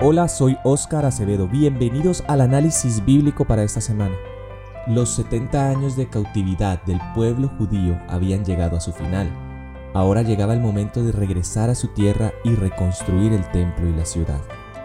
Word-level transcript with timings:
Hola, 0.00 0.28
soy 0.28 0.56
Óscar 0.62 1.04
Acevedo. 1.04 1.48
Bienvenidos 1.48 2.22
al 2.28 2.40
análisis 2.40 3.04
bíblico 3.04 3.44
para 3.44 3.64
esta 3.64 3.80
semana. 3.80 4.14
Los 4.86 5.08
70 5.16 5.70
años 5.70 5.96
de 5.96 6.08
cautividad 6.08 6.80
del 6.84 7.00
pueblo 7.16 7.50
judío 7.58 7.98
habían 8.08 8.44
llegado 8.44 8.76
a 8.76 8.80
su 8.80 8.92
final. 8.92 9.28
Ahora 9.94 10.22
llegaba 10.22 10.54
el 10.54 10.60
momento 10.60 11.02
de 11.02 11.10
regresar 11.10 11.68
a 11.68 11.74
su 11.74 11.88
tierra 11.88 12.32
y 12.44 12.54
reconstruir 12.54 13.32
el 13.32 13.44
templo 13.50 13.88
y 13.88 13.92
la 13.92 14.04
ciudad. 14.04 14.40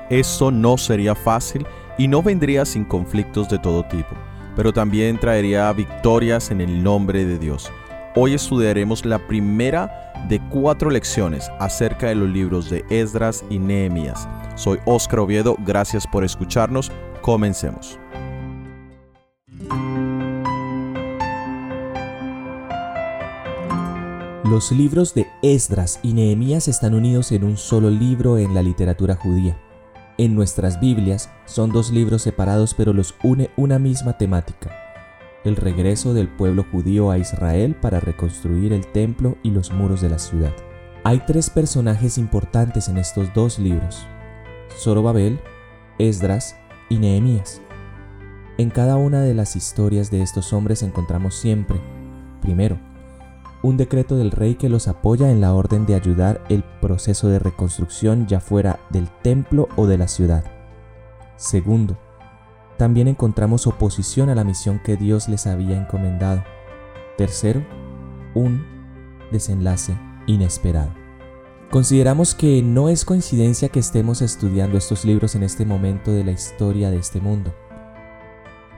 Eso 0.10 0.50
no 0.50 0.80
sería 0.80 1.14
fácil 1.14 1.68
y 2.00 2.08
no 2.08 2.24
vendría 2.24 2.66
sin 2.66 2.84
conflictos 2.84 3.48
de 3.50 3.60
todo 3.60 3.84
tipo, 3.84 4.16
pero 4.56 4.74
también 4.74 5.20
traería 5.20 5.72
victorias 5.74 6.50
en 6.50 6.60
el 6.60 6.82
nombre 6.82 7.24
de 7.24 7.38
Dios. 7.38 7.72
Hoy 8.16 8.34
estudiaremos 8.34 9.06
la 9.06 9.20
primera 9.20 10.12
de 10.28 10.42
cuatro 10.50 10.90
lecciones 10.90 11.52
acerca 11.60 12.08
de 12.08 12.16
los 12.16 12.30
libros 12.30 12.72
de 12.72 12.84
Esdras 12.90 13.46
y 13.52 13.60
Nehemías. 13.60 14.28
Soy 14.56 14.80
Óscar 14.86 15.20
Oviedo, 15.22 15.56
gracias 15.66 16.06
por 16.06 16.24
escucharnos. 16.24 16.92
Comencemos. 17.22 18.00
Los 24.44 24.72
libros 24.72 25.16
de 25.16 25.26
Esdras 25.42 26.00
y 26.04 26.14
Nehemías 26.14 26.68
están 26.68 26.94
unidos 26.94 27.32
en 27.32 27.44
un 27.44 27.58
solo 27.58 27.90
libro 27.90 28.38
en 28.38 28.54
la 28.54 28.62
literatura 28.62 29.16
judía. 29.16 29.58
En 30.20 30.36
nuestras 30.36 30.80
Biblias 30.80 31.32
son 31.46 31.72
dos 31.72 31.90
libros 31.90 32.22
separados 32.22 32.76
pero 32.76 32.94
los 32.94 33.16
une 33.24 33.50
una 33.58 33.80
misma 33.80 34.20
temática, 34.20 34.72
el 35.44 35.56
regreso 35.56 36.14
del 36.14 36.28
pueblo 36.28 36.64
judío 36.72 37.10
a 37.10 37.18
Israel 37.18 37.74
para 37.74 38.00
reconstruir 38.00 38.74
el 38.74 38.86
templo 38.86 39.38
y 39.42 39.50
los 39.50 39.72
muros 39.72 40.02
de 40.02 40.10
la 40.10 40.20
ciudad. 40.20 40.54
Hay 41.04 41.24
tres 41.26 41.50
personajes 41.50 42.20
importantes 42.20 42.88
en 42.90 42.98
estos 42.98 43.34
dos 43.34 43.58
libros, 43.58 44.06
Zorobabel, 44.78 45.40
Esdras 46.00 46.56
y 46.90 46.98
Nehemías. 46.98 47.62
En 48.58 48.70
cada 48.70 48.98
una 48.98 49.22
de 49.22 49.34
las 49.34 49.56
historias 49.56 50.12
de 50.12 50.22
estos 50.22 50.54
hombres 50.54 50.84
encontramos 50.84 51.36
siempre, 51.36 51.80
primero, 52.42 52.78
un 53.64 53.78
decreto 53.78 54.18
del 54.18 54.32
rey 54.32 54.56
que 54.56 54.70
los 54.70 54.88
apoya 54.88 55.32
en 55.32 55.42
la 55.42 55.54
orden 55.54 55.86
de 55.86 55.96
ayudar 55.96 56.44
el 56.50 56.64
proceso 56.82 57.30
de 57.30 57.40
reconstrucción 57.40 58.28
ya 58.28 58.40
fuera 58.40 58.80
del 58.90 59.10
templo 59.22 59.70
o 59.78 59.88
de 59.88 59.98
la 59.98 60.08
ciudad. 60.08 60.44
Segundo, 61.38 61.98
también 62.78 63.08
encontramos 63.08 63.66
oposición 63.66 64.30
a 64.30 64.36
la 64.36 64.44
misión 64.44 64.80
que 64.84 64.98
Dios 64.98 65.30
les 65.30 65.48
había 65.48 65.78
encomendado. 65.78 66.44
Tercero, 67.18 67.64
un 68.34 68.66
desenlace 69.32 69.98
inesperado. 70.28 71.03
Consideramos 71.74 72.36
que 72.36 72.62
no 72.62 72.88
es 72.88 73.04
coincidencia 73.04 73.68
que 73.68 73.80
estemos 73.80 74.22
estudiando 74.22 74.78
estos 74.78 75.06
libros 75.06 75.34
en 75.34 75.42
este 75.42 75.66
momento 75.66 76.12
de 76.12 76.24
la 76.24 76.30
historia 76.30 76.92
de 76.92 76.98
este 76.98 77.20
mundo. 77.20 77.52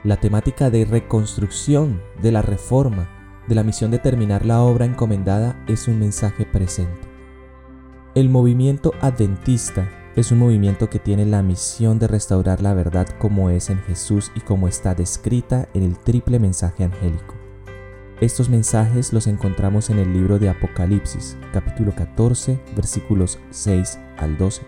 La 0.06 0.16
temática 0.16 0.70
de 0.70 0.86
reconstrucción, 0.86 2.02
de 2.22 2.32
la 2.32 2.42
reforma, 2.42 3.44
de 3.50 3.56
la 3.56 3.64
misión 3.64 3.92
de 3.92 4.00
terminar 4.00 4.46
la 4.46 4.62
obra 4.62 4.86
encomendada 4.86 5.62
es 5.68 5.90
un 5.90 6.00
mensaje 6.00 6.46
presente. 6.46 7.02
El 8.14 8.30
movimiento 8.30 8.94
adventista 9.02 9.90
es 10.16 10.32
un 10.32 10.40
movimiento 10.40 10.90
que 10.90 11.00
tiene 11.00 11.26
la 11.26 11.42
misión 11.42 12.00
de 12.00 12.08
restaurar 12.08 12.62
la 12.62 12.74
verdad 12.74 13.10
como 13.20 13.50
es 13.50 13.70
en 13.70 13.82
Jesús 13.82 14.32
y 14.36 14.40
como 14.40 14.70
está 14.70 14.96
descrita 14.96 15.68
en 15.74 15.84
el 15.84 16.00
triple 16.00 16.40
mensaje 16.40 16.86
angélico. 16.86 17.35
Estos 18.22 18.50
mensajes 18.50 19.14
los 19.14 19.28
encontramos 19.28 19.90
en 19.90 20.00
el 20.00 20.14
libro 20.14 20.40
de 20.40 20.50
Apocalipsis, 20.50 21.38
capítulo 21.52 21.94
14, 21.94 22.60
versículos 22.76 23.40
6 23.50 24.00
al 24.18 24.38
12. 24.38 24.62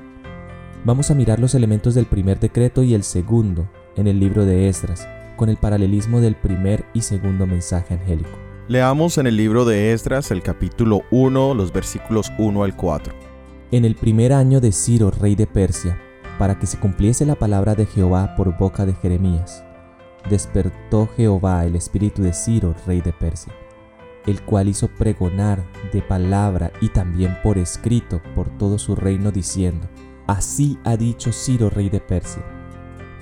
Vamos 0.83 1.11
a 1.11 1.15
mirar 1.15 1.39
los 1.39 1.55
elementos 1.55 1.95
del 1.95 2.05
primer 2.05 2.39
decreto 2.39 2.83
y 2.83 2.93
el 2.93 3.03
segundo 3.03 3.69
en 3.95 4.07
el 4.07 4.19
libro 4.19 4.45
de 4.45 4.67
Esdras, 4.69 5.07
con 5.35 5.49
el 5.49 5.57
paralelismo 5.57 6.21
del 6.21 6.35
primer 6.35 6.85
y 6.93 7.01
segundo 7.01 7.47
mensaje 7.47 7.93
angélico. 7.93 8.37
Leamos 8.67 9.17
en 9.17 9.27
el 9.27 9.37
libro 9.37 9.65
de 9.65 9.93
Esdras 9.93 10.31
el 10.31 10.41
capítulo 10.41 11.03
1, 11.11 11.53
los 11.53 11.71
versículos 11.71 12.31
1 12.37 12.63
al 12.63 12.75
4 12.75 13.27
en 13.71 13.83
el 13.83 13.95
primer 13.95 14.31
año 14.33 14.61
de 14.61 14.71
Ciro, 14.71 15.11
rey 15.11 15.35
de 15.35 15.45
Persia, 15.45 15.99
para 16.39 16.57
que 16.57 16.67
se 16.67 16.79
cumpliese 16.79 17.25
la 17.25 17.35
palabra 17.35 17.75
de 17.75 17.85
Jehová 17.85 18.35
por 18.35 18.57
boca 18.57 18.85
de 18.85 18.93
Jeremías. 18.93 19.63
Despertó 20.29 21.09
Jehová 21.15 21.65
el 21.65 21.75
espíritu 21.75 22.21
de 22.21 22.33
Ciro, 22.33 22.75
rey 22.85 23.01
de 23.01 23.13
Persia, 23.13 23.53
el 24.25 24.41
cual 24.41 24.67
hizo 24.67 24.89
pregonar 24.89 25.63
de 25.93 26.01
palabra 26.01 26.71
y 26.81 26.89
también 26.89 27.37
por 27.43 27.57
escrito 27.57 28.21
por 28.35 28.49
todo 28.57 28.77
su 28.77 28.95
reino, 28.95 29.31
diciendo, 29.31 29.87
Así 30.27 30.77
ha 30.83 30.97
dicho 30.97 31.31
Ciro, 31.31 31.69
rey 31.69 31.89
de 31.89 32.01
Persia, 32.01 32.43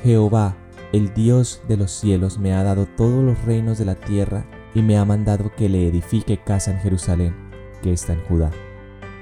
Jehová, 0.02 0.56
el 0.94 1.14
Dios 1.14 1.62
de 1.68 1.78
los 1.78 1.92
cielos, 1.92 2.40
me 2.40 2.54
ha 2.54 2.64
dado 2.64 2.86
todos 2.86 3.24
los 3.24 3.44
reinos 3.46 3.78
de 3.78 3.86
la 3.86 3.96
tierra 3.96 4.46
y 4.74 4.82
me 4.82 4.98
ha 4.98 5.06
mandado 5.06 5.52
que 5.56 5.70
le 5.70 5.88
edifique 5.88 6.44
casa 6.44 6.72
en 6.72 6.80
Jerusalén, 6.80 7.36
que 7.84 7.94
está 7.94 8.14
en 8.14 8.24
Judá. 8.26 8.52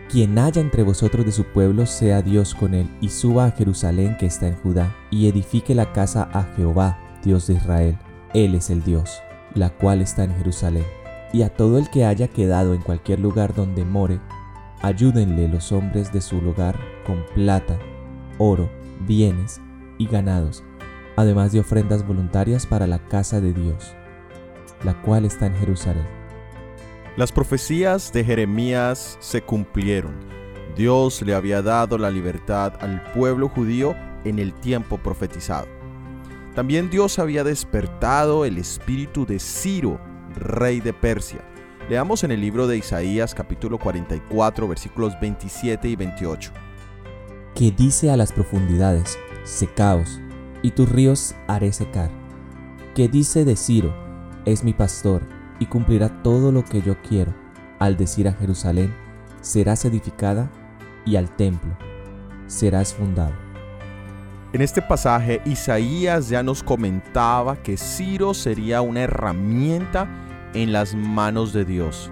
Quien 0.09 0.37
haya 0.37 0.61
entre 0.61 0.83
vosotros 0.83 1.25
de 1.25 1.31
su 1.31 1.45
pueblo, 1.45 1.85
sea 1.85 2.21
Dios 2.21 2.53
con 2.53 2.73
él, 2.75 2.89
y 3.01 3.09
suba 3.09 3.45
a 3.45 3.51
Jerusalén 3.51 4.15
que 4.17 4.27
está 4.27 4.47
en 4.47 4.55
Judá, 4.57 4.95
y 5.09 5.27
edifique 5.27 5.73
la 5.73 5.91
casa 5.91 6.29
a 6.31 6.43
Jehová, 6.55 6.99
Dios 7.23 7.47
de 7.47 7.55
Israel. 7.55 7.97
Él 8.33 8.55
es 8.55 8.69
el 8.69 8.83
Dios, 8.83 9.21
la 9.53 9.69
cual 9.69 10.01
está 10.01 10.23
en 10.23 10.35
Jerusalén. 10.35 10.85
Y 11.31 11.41
a 11.41 11.49
todo 11.49 11.77
el 11.77 11.89
que 11.89 12.05
haya 12.05 12.27
quedado 12.27 12.73
en 12.73 12.81
cualquier 12.81 13.19
lugar 13.19 13.55
donde 13.55 13.85
more, 13.85 14.19
ayúdenle 14.81 15.47
los 15.47 15.71
hombres 15.71 16.13
de 16.13 16.21
su 16.21 16.41
lugar 16.41 16.77
con 17.07 17.25
plata, 17.33 17.79
oro, 18.37 18.69
bienes 19.07 19.59
y 19.97 20.07
ganados, 20.07 20.63
además 21.15 21.51
de 21.51 21.61
ofrendas 21.61 22.05
voluntarias 22.05 22.67
para 22.67 22.85
la 22.85 22.99
casa 22.99 23.41
de 23.41 23.53
Dios, 23.53 23.95
la 24.83 25.01
cual 25.01 25.25
está 25.25 25.47
en 25.47 25.55
Jerusalén 25.55 26.23
las 27.15 27.31
profecías 27.31 28.11
de 28.11 28.23
Jeremías 28.23 29.17
se 29.19 29.43
cumplieron. 29.43 30.15
Dios 30.75 31.21
le 31.21 31.35
había 31.35 31.61
dado 31.61 31.99
la 31.99 32.09
libertad 32.09 32.73
al 32.79 33.03
pueblo 33.13 33.49
judío 33.49 33.95
en 34.23 34.39
el 34.39 34.51
tiempo 34.51 34.97
profetizado. 34.97 35.67
También 36.55 36.91
Dios 36.91 37.17
había 37.17 37.43
despertado 37.43 38.45
el 38.45 38.59
espíritu 38.59 39.25
de 39.25 39.39
Ciro, 39.39 39.99
rey 40.35 40.81
de 40.81 40.93
Persia. 40.93 41.41
Leamos 41.89 42.23
en 42.23 42.31
el 42.31 42.41
libro 42.41 42.67
de 42.67 42.77
Isaías 42.77 43.33
capítulo 43.33 43.79
44 43.79 44.67
versículos 44.67 45.13
27 45.19 45.89
y 45.89 45.95
28. 45.95 46.51
Que 47.55 47.71
dice 47.71 48.11
a 48.11 48.17
las 48.17 48.31
profundidades, 48.31 49.17
secaos, 49.43 50.21
y 50.61 50.71
tus 50.71 50.89
ríos 50.89 51.35
haré 51.47 51.73
secar. 51.73 52.11
Que 52.93 53.07
dice 53.07 53.45
de 53.45 53.55
Ciro, 53.55 53.91
es 54.45 54.63
mi 54.63 54.73
pastor, 54.73 55.23
y 55.59 55.65
cumplirá 55.65 56.21
todo 56.21 56.51
lo 56.51 56.63
que 56.63 56.83
yo 56.83 57.01
quiero, 57.01 57.33
al 57.79 57.97
decir 57.97 58.27
a 58.27 58.33
Jerusalén, 58.33 58.93
serás 59.41 59.85
edificada, 59.85 60.51
y 61.03 61.15
al 61.15 61.35
templo, 61.35 61.75
serás 62.47 62.93
fundado. 62.93 63.42
En 64.53 64.61
este 64.61 64.83
pasaje, 64.83 65.41
Isaías 65.45 66.29
ya 66.29 66.43
nos 66.43 66.61
comentaba 66.61 67.55
que 67.55 67.75
Ciro 67.75 68.35
sería 68.35 68.81
una 68.81 69.01
herramienta 69.01 70.07
en 70.53 70.71
las 70.71 70.93
manos 70.93 71.53
de 71.53 71.65
Dios. 71.65 72.11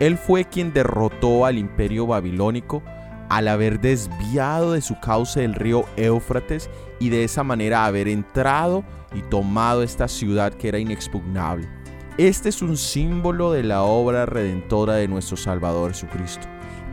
Él 0.00 0.16
fue 0.16 0.46
quien 0.46 0.72
derrotó 0.72 1.44
al 1.44 1.58
imperio 1.58 2.06
babilónico 2.06 2.82
al 3.28 3.48
haber 3.48 3.80
desviado 3.80 4.72
de 4.72 4.80
su 4.80 4.98
cauce 4.98 5.44
el 5.44 5.54
río 5.54 5.84
Éufrates 5.98 6.70
y 7.00 7.10
de 7.10 7.22
esa 7.22 7.44
manera 7.44 7.84
haber 7.84 8.08
entrado 8.08 8.82
y 9.14 9.20
tomado 9.20 9.82
esta 9.82 10.08
ciudad 10.08 10.54
que 10.54 10.68
era 10.68 10.78
inexpugnable. 10.78 11.68
Este 12.16 12.48
es 12.48 12.62
un 12.62 12.78
símbolo 12.78 13.52
de 13.52 13.62
la 13.62 13.82
obra 13.82 14.24
redentora 14.24 14.94
de 14.94 15.06
nuestro 15.06 15.36
Salvador 15.36 15.92
Jesucristo, 15.92 16.46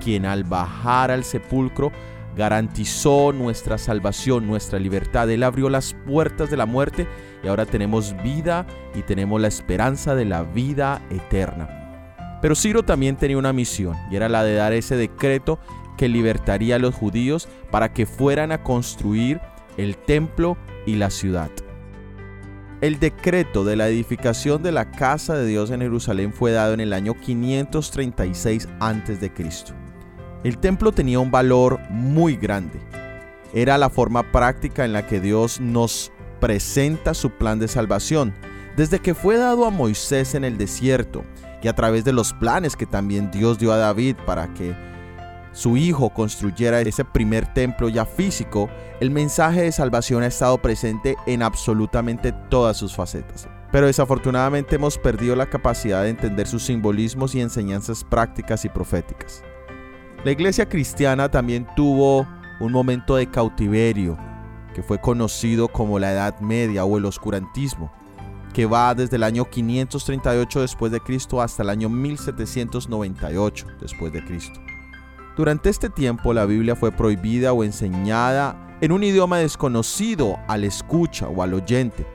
quien 0.03 0.25
al 0.25 0.43
bajar 0.43 1.11
al 1.11 1.23
sepulcro 1.23 1.93
garantizó 2.35 3.33
nuestra 3.33 3.77
salvación, 3.77 4.47
nuestra 4.47 4.79
libertad. 4.79 5.29
Él 5.29 5.43
abrió 5.43 5.69
las 5.69 5.93
puertas 6.05 6.49
de 6.49 6.57
la 6.57 6.65
muerte 6.65 7.07
y 7.43 7.47
ahora 7.47 7.65
tenemos 7.65 8.15
vida 8.23 8.65
y 8.95 9.01
tenemos 9.01 9.39
la 9.41 9.47
esperanza 9.47 10.15
de 10.15 10.25
la 10.25 10.43
vida 10.43 11.01
eterna. 11.09 12.39
Pero 12.41 12.55
Ciro 12.55 12.83
también 12.83 13.17
tenía 13.17 13.37
una 13.37 13.53
misión 13.53 13.95
y 14.09 14.15
era 14.15 14.29
la 14.29 14.43
de 14.43 14.55
dar 14.55 14.73
ese 14.73 14.95
decreto 14.95 15.59
que 15.97 16.09
libertaría 16.09 16.77
a 16.77 16.79
los 16.79 16.95
judíos 16.95 17.47
para 17.69 17.93
que 17.93 18.05
fueran 18.05 18.51
a 18.51 18.63
construir 18.63 19.39
el 19.77 19.97
templo 19.97 20.57
y 20.85 20.95
la 20.95 21.09
ciudad. 21.09 21.51
El 22.81 22.99
decreto 22.99 23.63
de 23.63 23.75
la 23.75 23.87
edificación 23.87 24.63
de 24.63 24.71
la 24.71 24.89
casa 24.89 25.35
de 25.35 25.45
Dios 25.45 25.69
en 25.69 25.81
Jerusalén 25.81 26.33
fue 26.33 26.51
dado 26.51 26.73
en 26.73 26.79
el 26.79 26.93
año 26.93 27.13
536 27.13 28.67
a.C. 28.79 29.80
El 30.43 30.57
templo 30.57 30.91
tenía 30.91 31.19
un 31.19 31.29
valor 31.29 31.79
muy 31.89 32.35
grande. 32.35 32.79
Era 33.53 33.77
la 33.77 33.89
forma 33.89 34.31
práctica 34.31 34.85
en 34.85 34.93
la 34.93 35.05
que 35.05 35.19
Dios 35.19 35.61
nos 35.61 36.11
presenta 36.39 37.13
su 37.13 37.29
plan 37.29 37.59
de 37.59 37.67
salvación, 37.67 38.33
desde 38.75 38.99
que 38.99 39.13
fue 39.13 39.37
dado 39.37 39.65
a 39.65 39.69
Moisés 39.69 40.33
en 40.33 40.43
el 40.43 40.57
desierto 40.57 41.23
y 41.61 41.67
a 41.67 41.75
través 41.75 42.03
de 42.05 42.13
los 42.13 42.33
planes 42.33 42.75
que 42.75 42.87
también 42.87 43.29
Dios 43.29 43.59
dio 43.59 43.71
a 43.71 43.77
David 43.77 44.15
para 44.25 44.51
que 44.53 44.75
su 45.53 45.77
hijo 45.77 46.09
construyera 46.09 46.81
ese 46.81 47.05
primer 47.05 47.53
templo 47.53 47.89
ya 47.89 48.05
físico, 48.05 48.69
el 48.99 49.11
mensaje 49.11 49.61
de 49.61 49.71
salvación 49.71 50.23
ha 50.23 50.27
estado 50.27 50.57
presente 50.59 51.17
en 51.27 51.43
absolutamente 51.43 52.31
todas 52.49 52.77
sus 52.77 52.95
facetas. 52.95 53.47
Pero 53.71 53.85
desafortunadamente 53.85 54.75
hemos 54.75 54.97
perdido 54.97 55.35
la 55.35 55.49
capacidad 55.49 56.03
de 56.03 56.09
entender 56.09 56.47
sus 56.47 56.63
simbolismos 56.63 57.35
y 57.35 57.41
enseñanzas 57.41 58.03
prácticas 58.03 58.65
y 58.65 58.69
proféticas. 58.69 59.43
La 60.23 60.29
iglesia 60.29 60.69
cristiana 60.69 61.29
también 61.31 61.65
tuvo 61.75 62.27
un 62.59 62.71
momento 62.71 63.15
de 63.15 63.25
cautiverio, 63.25 64.19
que 64.71 64.83
fue 64.83 65.01
conocido 65.01 65.67
como 65.67 65.97
la 65.97 66.11
Edad 66.11 66.39
Media 66.41 66.85
o 66.85 66.99
el 66.99 67.05
oscurantismo, 67.05 67.91
que 68.53 68.67
va 68.67 68.93
desde 68.93 69.15
el 69.15 69.23
año 69.23 69.45
538 69.45 70.61
después 70.61 70.91
de 70.91 70.99
Cristo 70.99 71.41
hasta 71.41 71.63
el 71.63 71.71
año 71.71 71.89
1798 71.89 73.65
después 73.81 74.13
de 74.13 74.23
Cristo. 74.23 74.59
Durante 75.35 75.71
este 75.71 75.89
tiempo 75.89 76.33
la 76.33 76.45
Biblia 76.45 76.75
fue 76.75 76.91
prohibida 76.91 77.51
o 77.51 77.63
enseñada 77.63 78.77
en 78.79 78.91
un 78.91 79.03
idioma 79.03 79.39
desconocido 79.39 80.37
al 80.47 80.65
escucha 80.65 81.29
o 81.29 81.41
al 81.41 81.55
oyente, 81.55 82.05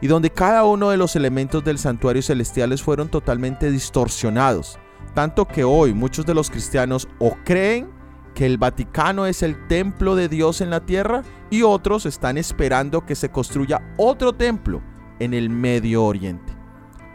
y 0.00 0.06
donde 0.06 0.30
cada 0.30 0.64
uno 0.64 0.88
de 0.88 0.96
los 0.96 1.16
elementos 1.16 1.62
del 1.62 1.78
santuario 1.78 2.22
celestiales 2.22 2.82
fueron 2.82 3.10
totalmente 3.10 3.70
distorsionados, 3.70 4.78
tanto 5.14 5.46
que 5.46 5.64
hoy 5.64 5.92
muchos 5.94 6.26
de 6.26 6.34
los 6.34 6.50
cristianos 6.50 7.08
o 7.18 7.36
creen 7.44 7.90
que 8.34 8.46
el 8.46 8.58
Vaticano 8.58 9.26
es 9.26 9.42
el 9.42 9.66
templo 9.68 10.16
de 10.16 10.28
Dios 10.28 10.60
en 10.60 10.70
la 10.70 10.80
tierra 10.80 11.22
y 11.50 11.62
otros 11.62 12.06
están 12.06 12.38
esperando 12.38 13.04
que 13.04 13.14
se 13.14 13.30
construya 13.30 13.94
otro 13.98 14.32
templo 14.32 14.80
en 15.18 15.34
el 15.34 15.50
Medio 15.50 16.04
Oriente. 16.04 16.52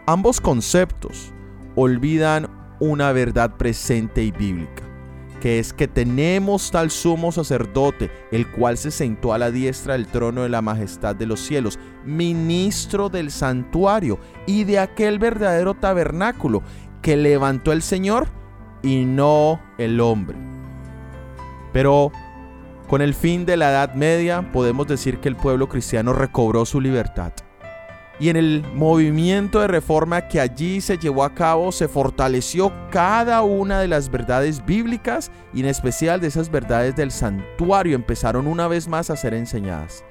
Ambos 0.05 0.39
conceptos 0.39 1.33
olvidan 1.75 2.47
una 2.79 3.11
verdad 3.11 3.57
presente 3.57 4.23
y 4.23 4.31
bíblica, 4.31 4.83
que 5.41 5.59
es 5.59 5.73
que 5.73 5.87
tenemos 5.87 6.71
tal 6.71 6.91
sumo 6.91 7.31
sacerdote, 7.31 8.11
el 8.31 8.49
cual 8.51 8.77
se 8.77 8.91
sentó 8.91 9.33
a 9.33 9.37
la 9.37 9.51
diestra 9.51 9.93
del 9.93 10.07
trono 10.07 10.43
de 10.43 10.49
la 10.49 10.61
majestad 10.61 11.15
de 11.15 11.25
los 11.25 11.39
cielos, 11.39 11.79
ministro 12.05 13.09
del 13.09 13.31
santuario 13.31 14.19
y 14.45 14.63
de 14.63 14.79
aquel 14.79 15.19
verdadero 15.19 15.73
tabernáculo 15.73 16.61
que 17.07 17.15
levantó 17.15 17.71
el 17.71 17.81
Señor 17.83 18.27
y 18.83 19.05
no 19.05 19.61
el 19.77 20.01
hombre. 20.01 20.35
Pero 21.71 22.11
con 22.89 23.01
el 23.01 23.13
fin 23.13 23.45
de 23.45 23.55
la 23.55 23.69
Edad 23.69 23.93
Media 23.93 24.51
podemos 24.51 24.87
decir 24.87 25.19
que 25.19 25.29
el 25.29 25.37
pueblo 25.37 25.69
cristiano 25.69 26.11
recobró 26.11 26.65
su 26.65 26.81
libertad 26.81 27.31
y 28.19 28.27
en 28.27 28.35
el 28.35 28.65
movimiento 28.73 29.61
de 29.61 29.69
reforma 29.69 30.27
que 30.27 30.41
allí 30.41 30.81
se 30.81 30.97
llevó 30.97 31.23
a 31.23 31.33
cabo 31.33 31.71
se 31.71 31.87
fortaleció 31.87 32.73
cada 32.91 33.41
una 33.41 33.79
de 33.79 33.87
las 33.87 34.11
verdades 34.11 34.65
bíblicas 34.65 35.31
y 35.53 35.61
en 35.61 35.67
especial 35.67 36.19
de 36.19 36.27
esas 36.27 36.51
verdades 36.51 36.93
del 36.97 37.11
santuario 37.11 37.95
empezaron 37.95 38.47
una 38.47 38.67
vez 38.67 38.85
más 38.85 39.09
a 39.09 39.15
ser 39.15 39.33
enseñadas. 39.33 40.03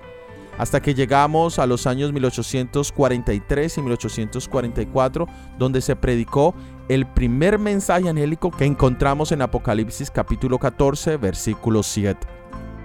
Hasta 0.58 0.80
que 0.80 0.94
llegamos 0.94 1.58
a 1.58 1.66
los 1.66 1.86
años 1.86 2.12
1843 2.12 3.78
y 3.78 3.82
1844, 3.82 5.26
donde 5.58 5.80
se 5.80 5.96
predicó 5.96 6.54
el 6.88 7.06
primer 7.06 7.58
mensaje 7.58 8.08
angélico 8.08 8.50
que 8.50 8.64
encontramos 8.64 9.32
en 9.32 9.42
Apocalipsis 9.42 10.10
capítulo 10.10 10.58
14, 10.58 11.18
versículo 11.18 11.82
7. 11.82 12.26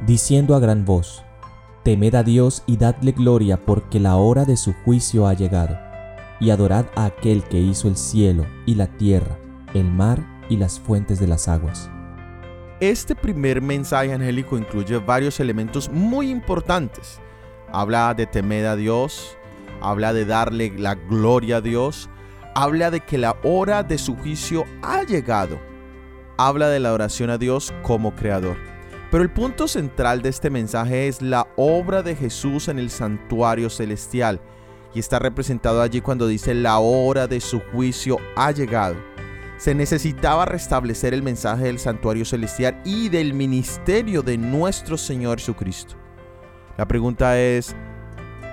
Diciendo 0.05 0.55
a 0.55 0.59
gran 0.59 0.83
voz, 0.83 1.23
Temed 1.83 2.13
a 2.13 2.23
Dios 2.23 2.63
y 2.67 2.77
dadle 2.77 3.11
gloria 3.11 3.57
porque 3.57 3.99
la 3.99 4.15
hora 4.15 4.45
de 4.45 4.57
su 4.57 4.73
juicio 4.85 5.27
ha 5.27 5.33
llegado. 5.33 5.79
Y 6.39 6.49
adorad 6.49 6.85
a 6.95 7.05
aquel 7.05 7.43
que 7.43 7.59
hizo 7.59 7.87
el 7.87 7.95
cielo 7.95 8.45
y 8.65 8.75
la 8.75 8.87
tierra, 8.87 9.37
el 9.73 9.85
mar 9.85 10.23
y 10.49 10.57
las 10.57 10.79
fuentes 10.79 11.19
de 11.19 11.27
las 11.27 11.47
aguas. 11.47 11.89
Este 12.79 13.15
primer 13.15 13.61
mensaje 13.61 14.11
angélico 14.11 14.57
incluye 14.57 14.97
varios 14.97 15.39
elementos 15.39 15.89
muy 15.89 16.29
importantes. 16.29 17.19
Habla 17.73 18.13
de 18.13 18.25
temer 18.25 18.65
a 18.65 18.75
Dios, 18.75 19.37
habla 19.81 20.13
de 20.13 20.25
darle 20.25 20.73
la 20.77 20.95
gloria 20.95 21.57
a 21.57 21.61
Dios, 21.61 22.09
habla 22.53 22.91
de 22.91 22.99
que 22.99 23.17
la 23.17 23.37
hora 23.43 23.83
de 23.83 23.97
su 23.97 24.15
juicio 24.15 24.65
ha 24.81 25.03
llegado, 25.03 25.59
habla 26.37 26.69
de 26.69 26.79
la 26.79 26.93
oración 26.93 27.29
a 27.29 27.37
Dios 27.37 27.73
como 27.81 28.15
creador. 28.15 28.57
Pero 29.09 29.23
el 29.23 29.29
punto 29.29 29.67
central 29.67 30.21
de 30.21 30.29
este 30.29 30.49
mensaje 30.49 31.07
es 31.07 31.21
la 31.21 31.47
obra 31.57 32.01
de 32.01 32.15
Jesús 32.15 32.69
en 32.69 32.79
el 32.79 32.89
santuario 32.89 33.69
celestial. 33.69 34.41
Y 34.93 34.99
está 34.99 35.19
representado 35.19 35.81
allí 35.81 36.01
cuando 36.01 36.27
dice 36.27 36.53
la 36.53 36.79
hora 36.79 37.27
de 37.27 37.41
su 37.41 37.59
juicio 37.59 38.17
ha 38.35 38.51
llegado. 38.51 38.95
Se 39.57 39.75
necesitaba 39.75 40.45
restablecer 40.45 41.13
el 41.13 41.23
mensaje 41.23 41.65
del 41.65 41.79
santuario 41.79 42.25
celestial 42.25 42.81
y 42.83 43.09
del 43.09 43.33
ministerio 43.33 44.21
de 44.21 44.37
nuestro 44.37 44.97
Señor 44.97 45.39
Jesucristo. 45.39 46.00
La 46.81 46.87
pregunta 46.87 47.39
es, 47.39 47.75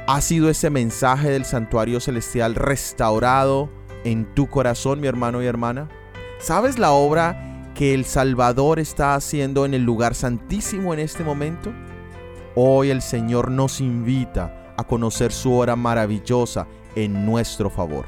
¿ha 0.07 0.21
sido 0.21 0.51
ese 0.51 0.69
mensaje 0.69 1.31
del 1.31 1.47
santuario 1.47 1.99
celestial 1.99 2.57
restaurado 2.57 3.71
en 4.05 4.27
tu 4.35 4.49
corazón, 4.49 5.01
mi 5.01 5.07
hermano 5.07 5.43
y 5.43 5.47
hermana? 5.47 5.89
¿Sabes 6.39 6.79
la 6.79 6.91
obra 6.91 7.73
que 7.75 7.95
el 7.95 8.05
Salvador 8.05 8.81
está 8.81 9.15
haciendo 9.15 9.65
en 9.65 9.73
el 9.73 9.83
lugar 9.83 10.15
santísimo 10.15 10.93
en 10.93 11.01
este 11.01 11.25
momento? 11.25 11.73
Hoy 12.55 12.91
el 12.91 13.01
Señor 13.01 13.51
nos 13.51 13.81
invita 13.81 14.75
a 14.77 14.85
conocer 14.85 15.33
su 15.33 15.55
hora 15.55 15.75
maravillosa 15.75 16.67
en 16.97 17.25
nuestro 17.25 17.71
favor. 17.71 18.05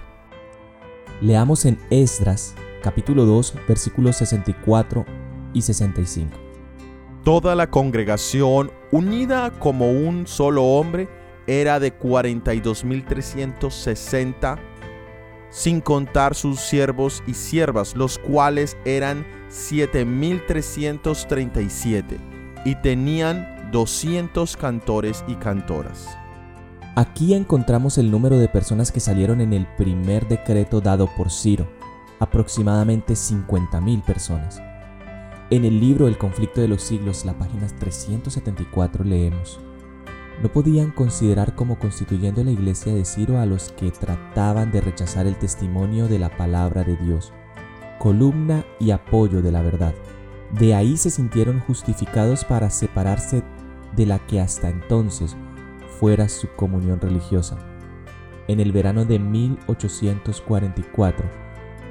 Leamos 1.22 1.64
en 1.64 1.78
Esdras 1.88 2.54
capítulo 2.82 3.24
2 3.24 3.54
versículos 3.66 4.16
64 4.16 5.06
y 5.54 5.62
65. 5.62 6.49
Toda 7.24 7.54
la 7.54 7.70
congregación, 7.70 8.70
unida 8.92 9.50
como 9.58 9.90
un 9.90 10.26
solo 10.26 10.64
hombre, 10.64 11.08
era 11.46 11.78
de 11.78 11.98
42.360 11.98 14.70
sin 15.50 15.80
contar 15.80 16.34
sus 16.34 16.58
siervos 16.60 17.22
y 17.26 17.32
siervas, 17.34 17.94
los 17.94 18.18
cuales 18.18 18.78
eran 18.84 19.26
7337 19.48 22.18
y 22.64 22.74
tenían 22.76 23.68
200 23.72 24.56
cantores 24.56 25.22
y 25.26 25.34
cantoras. 25.34 26.08
Aquí 26.96 27.34
encontramos 27.34 27.98
el 27.98 28.10
número 28.10 28.38
de 28.38 28.48
personas 28.48 28.90
que 28.92 29.00
salieron 29.00 29.42
en 29.42 29.52
el 29.52 29.66
primer 29.76 30.26
decreto 30.26 30.80
dado 30.80 31.06
por 31.16 31.30
Ciro, 31.30 31.68
aproximadamente 32.18 33.12
50.000 33.14 34.02
personas. 34.04 34.60
En 35.50 35.64
el 35.64 35.80
libro 35.80 36.06
El 36.06 36.16
conflicto 36.16 36.60
de 36.60 36.68
los 36.68 36.80
siglos, 36.80 37.24
la 37.24 37.36
página 37.36 37.66
374 37.66 39.02
leemos, 39.02 39.58
no 40.40 40.48
podían 40.48 40.92
considerar 40.92 41.56
como 41.56 41.76
constituyendo 41.76 42.44
la 42.44 42.52
iglesia 42.52 42.94
de 42.94 43.04
Ciro 43.04 43.40
a 43.40 43.46
los 43.46 43.72
que 43.72 43.90
trataban 43.90 44.70
de 44.70 44.80
rechazar 44.80 45.26
el 45.26 45.36
testimonio 45.36 46.06
de 46.06 46.20
la 46.20 46.36
palabra 46.36 46.84
de 46.84 46.96
Dios, 46.98 47.32
columna 47.98 48.64
y 48.78 48.92
apoyo 48.92 49.42
de 49.42 49.50
la 49.50 49.60
verdad. 49.60 49.92
De 50.56 50.76
ahí 50.76 50.96
se 50.96 51.10
sintieron 51.10 51.58
justificados 51.58 52.44
para 52.44 52.70
separarse 52.70 53.42
de 53.96 54.06
la 54.06 54.24
que 54.28 54.40
hasta 54.40 54.68
entonces 54.68 55.34
fuera 55.98 56.28
su 56.28 56.46
comunión 56.54 57.00
religiosa. 57.00 57.58
En 58.46 58.60
el 58.60 58.70
verano 58.70 59.04
de 59.04 59.18
1844, 59.18 61.28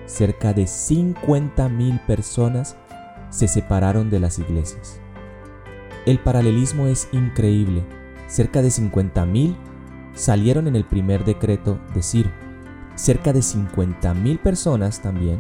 cerca 0.05 0.53
de 0.53 0.63
50.000 0.63 2.05
personas 2.05 2.77
se 3.29 3.47
separaron 3.47 4.09
de 4.09 4.19
las 4.19 4.39
iglesias. 4.39 4.99
El 6.05 6.19
paralelismo 6.19 6.87
es 6.87 7.07
increíble 7.11 7.83
cerca 8.29 8.61
de 8.61 8.69
50.000 8.69 9.55
salieron 10.13 10.67
en 10.67 10.75
el 10.75 10.85
primer 10.85 11.25
decreto 11.25 11.79
de 11.93 12.03
Ciro. 12.03 12.29
Cerca 12.95 13.33
de 13.33 13.39
50.000 13.39 14.39
personas 14.39 15.01
también 15.01 15.39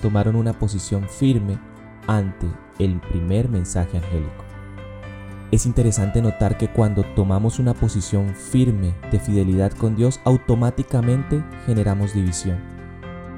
tomaron 0.00 0.36
una 0.36 0.52
posición 0.52 1.08
firme 1.08 1.58
ante 2.06 2.46
el 2.78 3.00
primer 3.00 3.48
mensaje 3.48 3.98
angélico. 3.98 4.44
Es 5.50 5.66
interesante 5.66 6.22
notar 6.22 6.58
que 6.58 6.68
cuando 6.68 7.02
tomamos 7.14 7.58
una 7.58 7.74
posición 7.74 8.34
firme 8.34 8.94
de 9.10 9.20
fidelidad 9.20 9.72
con 9.72 9.94
Dios, 9.94 10.20
automáticamente 10.24 11.44
generamos 11.66 12.14
división. 12.14 12.75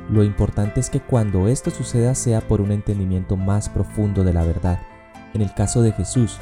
Lo 0.08 0.24
importante 0.24 0.80
es 0.80 0.88
que 0.88 1.00
cuando 1.00 1.48
esto 1.48 1.70
suceda 1.70 2.14
sea 2.14 2.40
por 2.40 2.60
un 2.60 2.72
entendimiento 2.72 3.36
más 3.36 3.68
profundo 3.68 4.24
de 4.24 4.32
la 4.32 4.44
verdad. 4.44 4.80
En 5.34 5.42
el 5.42 5.52
caso 5.52 5.82
de 5.82 5.92
Jesús, 5.92 6.38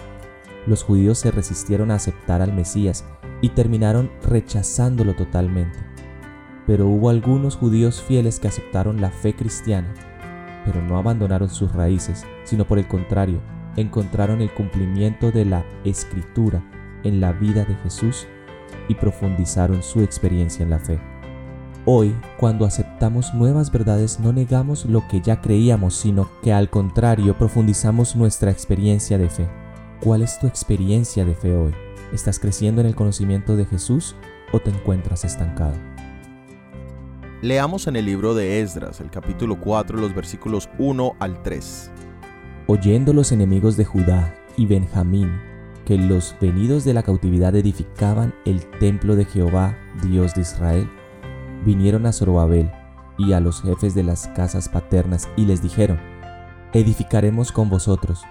los 0.67 0.85
judíos 0.85 1.19
se 1.19 1.33
resistieron 1.33 1.91
a 1.91 1.97
aceptar 1.97 2.43
al 2.43 2.53
Mesías 2.53 3.05
y 3.41 3.51
terminaron 3.51 4.11
rechazándolo 4.23 5.15
totalmente. 5.15 5.79
Pero 6.67 6.87
hubo 6.87 7.11
algunos 7.11 7.57
judíos 7.57 8.03
fieles 8.03 8.39
que 8.39 8.49
aceptaron 8.49 9.01
la 9.01 9.11
fe 9.11 9.35
cristiana, 9.35 9.93
pero 10.65 10.81
no 10.83 10.97
abandonaron 10.97 11.49
sus 11.49 11.73
raíces, 11.73 12.25
sino 12.45 12.67
por 12.67 12.79
el 12.79 12.87
contrario, 12.87 13.41
encontraron 13.77 14.41
el 14.41 14.53
cumplimiento 14.53 15.31
de 15.31 15.45
la 15.45 15.65
escritura 15.85 16.65
en 17.05 17.21
la 17.21 17.33
vida 17.33 17.65
de 17.65 17.75
Jesús 17.77 18.27
y 18.89 18.95
profundizaron 18.95 19.83
su 19.83 20.03
experiencia 20.03 20.63
en 20.63 20.71
la 20.71 20.79
fe. 20.79 21.01
Hoy, 21.89 22.17
cuando 22.37 22.65
aceptamos 22.65 23.33
nuevas 23.33 23.71
verdades, 23.71 24.19
no 24.19 24.33
negamos 24.33 24.87
lo 24.87 25.07
que 25.07 25.21
ya 25.21 25.41
creíamos, 25.41 25.95
sino 25.95 26.29
que 26.43 26.53
al 26.53 26.69
contrario 26.69 27.39
profundizamos 27.39 28.17
nuestra 28.17 28.51
experiencia 28.51 29.19
de 29.19 29.29
fe. 29.31 29.49
¿Cuál 30.03 30.23
es 30.23 30.37
tu 30.41 30.49
experiencia 30.49 31.25
de 31.25 31.37
fe 31.37 31.55
hoy? 31.55 31.73
¿Estás 32.13 32.41
creciendo 32.41 32.81
en 32.81 32.89
el 32.89 32.97
conocimiento 32.97 33.55
de 33.55 33.67
Jesús 33.67 34.17
o 34.53 34.59
te 34.59 34.71
encuentras 34.71 35.25
estancado? 35.25 35.75
Leamos 37.41 37.87
en 37.87 37.95
el 37.95 38.07
libro 38.07 38.35
de 38.35 38.63
Esdras, 38.63 39.01
el 39.01 39.09
capítulo 39.09 39.61
4, 39.61 39.97
los 39.97 40.13
versículos 40.13 40.69
1 40.81 41.15
al 41.21 41.41
3. 41.45 41.93
Oyendo 42.67 43.13
los 43.13 43.31
enemigos 43.31 43.77
de 43.77 43.85
Judá 43.85 44.35
y 44.57 44.67
Benjamín 44.67 45.31
que 45.85 45.97
los 45.97 46.35
venidos 46.41 46.85
de 46.85 46.95
la 46.95 47.05
cautividad 47.05 47.55
edificaban 47.55 48.35
el 48.45 48.67
templo 48.81 49.15
de 49.15 49.25
Jehová, 49.25 49.79
Dios 50.03 50.35
de 50.35 50.41
Israel, 50.41 50.89
vinieron 51.67 52.07
a 52.07 52.13
Zorobabel 52.13 52.71
y 53.19 53.33
a 53.33 53.41
los 53.41 53.61
jefes 53.61 53.95
de 53.95 54.05
las 54.05 54.29
casas 54.29 54.69
paternas 54.69 55.29
y 55.37 55.45
les 55.45 55.61
dijeron, 55.61 55.99
edificaremos 56.73 57.51
con 57.51 57.69
vosotros, 57.69 58.23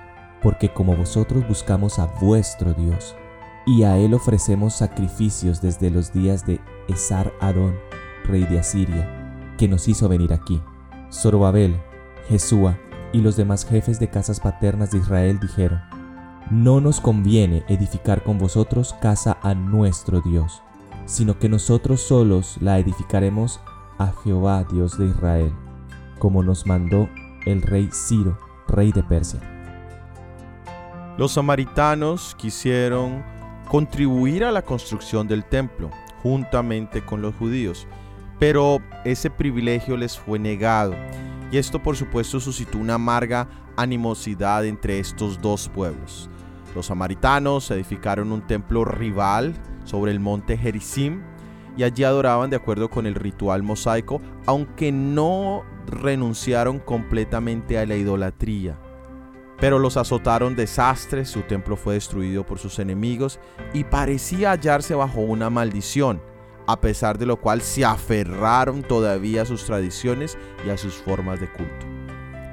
porque 0.41 0.73
como 0.73 0.95
vosotros 0.95 1.47
buscamos 1.47 1.99
a 1.99 2.05
vuestro 2.21 2.73
Dios, 2.73 3.15
y 3.67 3.83
a 3.83 3.97
él 3.97 4.13
ofrecemos 4.13 4.75
sacrificios 4.75 5.61
desde 5.61 5.89
los 5.89 6.13
días 6.13 6.45
de 6.45 6.61
Esar 6.87 7.33
Adón, 7.41 7.75
rey 8.25 8.43
de 8.43 8.59
Asiria, 8.59 9.53
que 9.57 9.67
nos 9.67 9.87
hizo 9.87 10.07
venir 10.07 10.31
aquí. 10.31 10.61
Zorobabel, 11.11 11.75
Jesúa 12.29 12.77
y 13.11 13.21
los 13.21 13.35
demás 13.35 13.65
jefes 13.65 13.99
de 13.99 14.09
casas 14.09 14.39
paternas 14.39 14.91
de 14.91 14.99
Israel 14.99 15.39
dijeron, 15.39 15.81
no 16.51 16.79
nos 16.79 17.01
conviene 17.01 17.63
edificar 17.67 18.23
con 18.23 18.37
vosotros 18.37 18.95
casa 19.01 19.37
a 19.41 19.55
nuestro 19.55 20.21
Dios, 20.21 20.61
sino 21.05 21.37
que 21.37 21.49
nosotros 21.49 22.01
solos 22.01 22.57
la 22.61 22.79
edificaremos 22.79 23.59
a 23.97 24.11
Jehová 24.23 24.63
Dios 24.63 24.97
de 24.97 25.07
Israel, 25.07 25.53
como 26.19 26.43
nos 26.43 26.65
mandó 26.65 27.09
el 27.45 27.61
rey 27.61 27.89
Ciro, 27.91 28.37
rey 28.67 28.91
de 28.91 29.03
Persia. 29.03 29.39
Los 31.17 31.33
samaritanos 31.33 32.35
quisieron 32.35 33.23
contribuir 33.69 34.43
a 34.43 34.51
la 34.51 34.61
construcción 34.61 35.27
del 35.27 35.45
templo, 35.45 35.89
juntamente 36.21 37.05
con 37.05 37.21
los 37.21 37.35
judíos, 37.35 37.87
pero 38.39 38.79
ese 39.05 39.29
privilegio 39.29 39.95
les 39.95 40.17
fue 40.17 40.39
negado, 40.39 40.93
y 41.51 41.57
esto 41.57 41.81
por 41.81 41.95
supuesto 41.95 42.39
suscitó 42.39 42.77
una 42.77 42.95
amarga 42.95 43.47
animosidad 43.77 44.65
entre 44.65 44.99
estos 44.99 45.41
dos 45.41 45.69
pueblos. 45.69 46.29
Los 46.75 46.87
samaritanos 46.87 47.71
edificaron 47.71 48.33
un 48.33 48.45
templo 48.45 48.83
rival 48.83 49.53
sobre 49.85 50.11
el 50.11 50.19
monte 50.19 50.57
Gerizim 50.57 51.21
y 51.77 51.83
allí 51.83 52.03
adoraban 52.03 52.49
de 52.49 52.57
acuerdo 52.57 52.89
con 52.89 53.05
el 53.05 53.15
ritual 53.15 53.63
mosaico, 53.63 54.21
aunque 54.45 54.91
no 54.91 55.63
renunciaron 55.87 56.79
completamente 56.79 57.79
a 57.79 57.85
la 57.85 57.95
idolatría. 57.95 58.77
Pero 59.57 59.79
los 59.79 59.95
azotaron 59.95 60.55
desastres, 60.55 61.29
su 61.29 61.43
templo 61.43 61.77
fue 61.77 61.93
destruido 61.93 62.45
por 62.45 62.59
sus 62.59 62.77
enemigos 62.79 63.39
y 63.73 63.85
parecía 63.85 64.51
hallarse 64.51 64.95
bajo 64.95 65.21
una 65.21 65.49
maldición, 65.49 66.21
a 66.67 66.81
pesar 66.81 67.17
de 67.17 67.25
lo 67.25 67.37
cual 67.37 67.61
se 67.61 67.85
aferraron 67.85 68.83
todavía 68.83 69.43
a 69.43 69.45
sus 69.45 69.63
tradiciones 69.63 70.37
y 70.65 70.69
a 70.71 70.77
sus 70.77 70.95
formas 70.95 71.39
de 71.39 71.49
culto. 71.49 71.94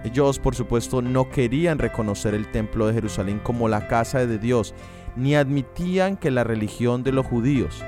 Ellos, 0.05 0.39
por 0.39 0.55
supuesto, 0.55 1.01
no 1.01 1.31
querían 1.31 1.79
reconocer 1.79 2.35
el 2.35 2.51
templo 2.51 2.87
de 2.87 2.95
Jerusalén 2.95 3.41
como 3.41 3.69
la 3.69 3.87
casa 3.87 4.27
de 4.27 4.39
Dios, 4.39 4.75
ni 5.17 5.35
admitían 5.35 6.17
que 6.17 6.31
la 6.31 6.43
religión 6.43 7.03
de 7.03 7.13
los 7.13 7.27
judíos 7.27 7.85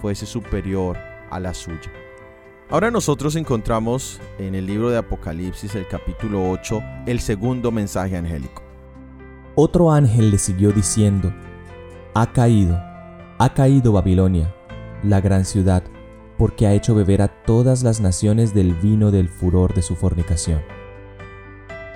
fuese 0.00 0.26
superior 0.26 0.96
a 1.30 1.40
la 1.40 1.54
suya. 1.54 1.90
Ahora 2.68 2.90
nosotros 2.90 3.36
encontramos 3.36 4.20
en 4.38 4.54
el 4.54 4.66
libro 4.66 4.90
de 4.90 4.98
Apocalipsis, 4.98 5.74
el 5.74 5.86
capítulo 5.86 6.50
8, 6.50 6.82
el 7.06 7.20
segundo 7.20 7.70
mensaje 7.70 8.16
angélico. 8.16 8.62
Otro 9.54 9.90
ángel 9.92 10.30
le 10.30 10.38
siguió 10.38 10.70
diciendo, 10.70 11.32
Ha 12.14 12.32
caído, 12.32 12.76
ha 13.38 13.54
caído 13.54 13.92
Babilonia, 13.92 14.54
la 15.02 15.20
gran 15.20 15.44
ciudad, 15.44 15.82
porque 16.38 16.66
ha 16.66 16.74
hecho 16.74 16.94
beber 16.94 17.22
a 17.22 17.28
todas 17.28 17.82
las 17.82 18.00
naciones 18.00 18.52
del 18.52 18.74
vino 18.74 19.10
del 19.10 19.28
furor 19.28 19.72
de 19.74 19.82
su 19.82 19.96
fornicación. 19.96 20.75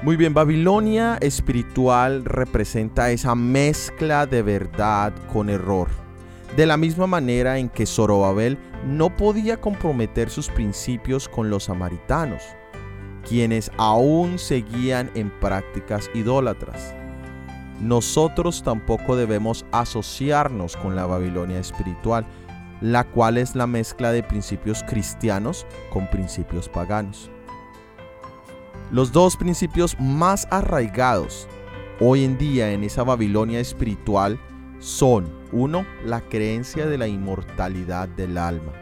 Muy 0.03 0.17
bien, 0.17 0.33
Babilonia 0.33 1.19
espiritual 1.21 2.25
representa 2.25 3.11
esa 3.11 3.35
mezcla 3.35 4.25
de 4.25 4.41
verdad 4.41 5.13
con 5.31 5.51
error. 5.51 5.89
De 6.57 6.65
la 6.65 6.79
misma 6.79 7.07
manera 7.07 7.59
en 7.59 7.69
que 7.69 7.85
Zorobabel 7.85 8.57
no 8.87 9.15
podía 9.15 9.61
comprometer 9.61 10.31
sus 10.31 10.49
principios 10.49 11.29
con 11.29 11.51
los 11.51 11.65
samaritanos, 11.65 12.43
quienes 13.29 13.71
aún 13.77 14.39
seguían 14.39 15.11
en 15.15 15.29
prácticas 15.39 16.11
idólatras. 16.15 16.95
Nosotros 17.83 18.63
tampoco 18.63 19.17
debemos 19.17 19.67
asociarnos 19.71 20.79
con 20.79 20.97
la 20.97 21.05
Babilonia 21.05 21.59
espiritual, 21.59 22.25
la 22.81 23.05
cual 23.05 23.37
es 23.37 23.55
la 23.55 23.67
mezcla 23.67 24.13
de 24.13 24.23
principios 24.23 24.83
cristianos 24.83 25.67
con 25.93 26.09
principios 26.09 26.71
paganos. 26.71 27.31
Los 28.91 29.13
dos 29.13 29.37
principios 29.37 29.97
más 30.01 30.49
arraigados 30.51 31.47
hoy 32.01 32.25
en 32.25 32.37
día 32.39 32.73
en 32.73 32.83
esa 32.83 33.05
Babilonia 33.05 33.61
espiritual 33.61 34.41
son, 34.81 35.33
uno, 35.53 35.87
la 36.05 36.23
creencia 36.23 36.87
de 36.87 36.99
la 36.99 37.07
inmortalidad 37.07 38.09
del 38.09 38.37
alma. 38.37 38.73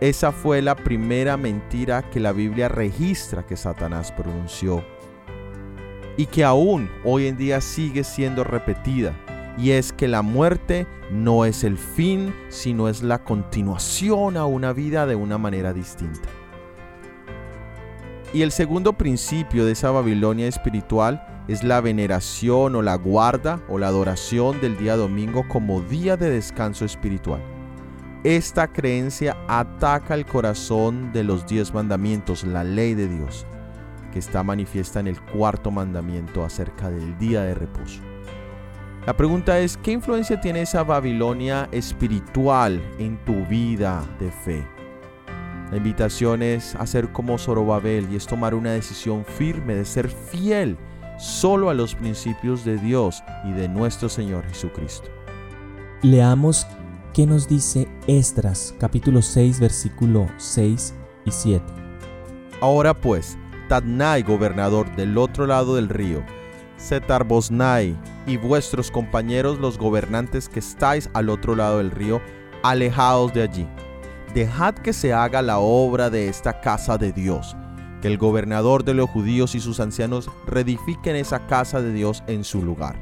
Esa 0.00 0.32
fue 0.32 0.62
la 0.62 0.74
primera 0.74 1.36
mentira 1.36 2.08
que 2.08 2.20
la 2.20 2.32
Biblia 2.32 2.68
registra 2.68 3.44
que 3.44 3.58
Satanás 3.58 4.12
pronunció 4.12 4.82
y 6.16 6.24
que 6.24 6.42
aún 6.42 6.88
hoy 7.04 7.26
en 7.26 7.36
día 7.36 7.60
sigue 7.60 8.02
siendo 8.02 8.44
repetida, 8.44 9.14
y 9.58 9.72
es 9.72 9.92
que 9.92 10.08
la 10.08 10.22
muerte 10.22 10.86
no 11.10 11.44
es 11.44 11.64
el 11.64 11.76
fin, 11.76 12.34
sino 12.48 12.88
es 12.88 13.02
la 13.02 13.24
continuación 13.24 14.38
a 14.38 14.46
una 14.46 14.72
vida 14.72 15.06
de 15.06 15.16
una 15.16 15.36
manera 15.36 15.74
distinta. 15.74 16.28
Y 18.34 18.42
el 18.42 18.50
segundo 18.50 18.94
principio 18.94 19.64
de 19.64 19.70
esa 19.70 19.92
Babilonia 19.92 20.48
espiritual 20.48 21.24
es 21.46 21.62
la 21.62 21.80
veneración 21.80 22.74
o 22.74 22.82
la 22.82 22.96
guarda 22.96 23.62
o 23.68 23.78
la 23.78 23.86
adoración 23.86 24.60
del 24.60 24.76
día 24.76 24.96
domingo 24.96 25.46
como 25.46 25.82
día 25.82 26.16
de 26.16 26.30
descanso 26.30 26.84
espiritual. 26.84 27.40
Esta 28.24 28.66
creencia 28.66 29.36
ataca 29.46 30.14
el 30.14 30.26
corazón 30.26 31.12
de 31.12 31.22
los 31.22 31.46
diez 31.46 31.72
mandamientos, 31.72 32.42
la 32.42 32.64
ley 32.64 32.94
de 32.94 33.06
Dios, 33.06 33.46
que 34.12 34.18
está 34.18 34.42
manifiesta 34.42 34.98
en 34.98 35.06
el 35.06 35.20
cuarto 35.20 35.70
mandamiento 35.70 36.44
acerca 36.44 36.90
del 36.90 37.16
día 37.18 37.42
de 37.42 37.54
reposo. 37.54 38.00
La 39.06 39.16
pregunta 39.16 39.60
es, 39.60 39.76
¿qué 39.76 39.92
influencia 39.92 40.40
tiene 40.40 40.62
esa 40.62 40.82
Babilonia 40.82 41.68
espiritual 41.70 42.82
en 42.98 43.16
tu 43.24 43.44
vida 43.44 44.04
de 44.18 44.32
fe? 44.32 44.73
La 45.74 45.78
invitación 45.78 46.44
es 46.44 46.76
hacer 46.76 47.10
como 47.10 47.36
Zorobabel 47.36 48.06
y 48.08 48.14
es 48.14 48.28
tomar 48.28 48.54
una 48.54 48.70
decisión 48.70 49.24
firme 49.24 49.74
de 49.74 49.84
ser 49.84 50.08
fiel 50.08 50.78
solo 51.18 51.68
a 51.68 51.74
los 51.74 51.96
principios 51.96 52.64
de 52.64 52.76
Dios 52.76 53.24
y 53.44 53.50
de 53.50 53.68
nuestro 53.68 54.08
Señor 54.08 54.46
Jesucristo. 54.46 55.08
Leamos 56.00 56.64
qué 57.12 57.26
nos 57.26 57.48
dice 57.48 57.88
Esdras 58.06 58.72
capítulo 58.78 59.20
6 59.20 59.58
versículo 59.58 60.28
6 60.36 60.94
y 61.24 61.32
7. 61.32 61.64
Ahora 62.60 62.94
pues, 62.94 63.36
Tadnai, 63.68 64.22
gobernador 64.22 64.94
del 64.94 65.18
otro 65.18 65.44
lado 65.44 65.74
del 65.74 65.88
río, 65.88 66.22
Setarbosnai 66.76 67.96
y 68.28 68.36
vuestros 68.36 68.92
compañeros 68.92 69.58
los 69.58 69.76
gobernantes 69.76 70.48
que 70.48 70.60
estáis 70.60 71.10
al 71.14 71.30
otro 71.30 71.56
lado 71.56 71.78
del 71.78 71.90
río, 71.90 72.20
alejados 72.62 73.34
de 73.34 73.42
allí 73.42 73.66
dejad 74.34 74.74
que 74.74 74.92
se 74.92 75.12
haga 75.12 75.42
la 75.42 75.58
obra 75.60 76.10
de 76.10 76.28
esta 76.28 76.60
casa 76.60 76.98
de 76.98 77.12
Dios, 77.12 77.56
que 78.02 78.08
el 78.08 78.18
gobernador 78.18 78.82
de 78.82 78.92
los 78.92 79.08
judíos 79.08 79.54
y 79.54 79.60
sus 79.60 79.78
ancianos 79.78 80.28
reedifiquen 80.44 81.14
esa 81.14 81.46
casa 81.46 81.80
de 81.80 81.92
Dios 81.92 82.24
en 82.26 82.42
su 82.42 82.60
lugar. 82.60 82.96